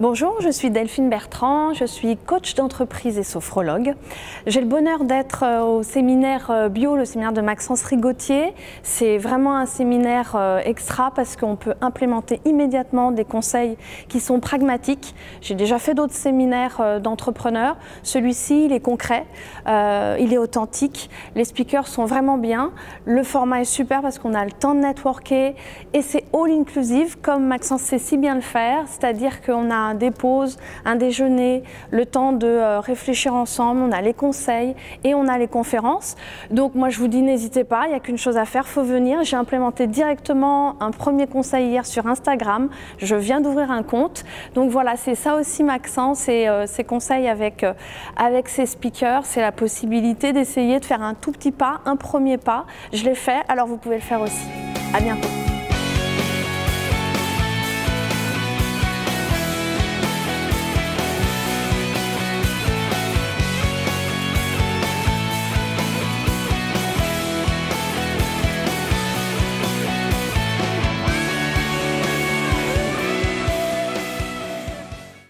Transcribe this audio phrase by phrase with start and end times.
[0.00, 3.96] Bonjour, je suis Delphine Bertrand, je suis coach d'entreprise et sophrologue.
[4.46, 8.54] J'ai le bonheur d'être euh, au séminaire euh, bio, le séminaire de Maxence Rigotier.
[8.84, 13.76] C'est vraiment un séminaire euh, extra parce qu'on peut implémenter immédiatement des conseils
[14.06, 15.16] qui sont pragmatiques.
[15.40, 17.76] J'ai déjà fait d'autres séminaires d'entrepreneurs.
[18.04, 19.26] Celui-ci, il est concret,
[19.66, 21.10] il est authentique.
[21.34, 22.70] Les speakers sont vraiment bien.
[23.04, 25.56] Le format est super parce qu'on a le temps de networker
[25.92, 29.94] et c'est all inclusive comme Maxence sait si bien le faire, c'est-à-dire qu'on a un
[29.94, 34.74] dépose, un déjeuner, le temps de euh, réfléchir ensemble, on a les conseils
[35.04, 36.16] et on a les conférences.
[36.50, 38.82] Donc moi je vous dis n'hésitez pas, il n'y a qu'une chose à faire, faut
[38.82, 39.24] venir.
[39.24, 42.68] J'ai implémenté directement un premier conseil hier sur Instagram.
[42.98, 44.24] Je viens d'ouvrir un compte.
[44.54, 47.72] Donc voilà, c'est ça aussi Maxence, c'est euh, ces conseils avec, euh,
[48.16, 52.38] avec ces speakers, c'est la possibilité d'essayer de faire un tout petit pas, un premier
[52.38, 52.66] pas.
[52.92, 54.46] Je l'ai fait, alors vous pouvez le faire aussi.
[54.94, 55.47] À bientôt.